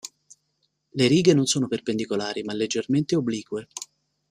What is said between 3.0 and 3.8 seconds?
oblique.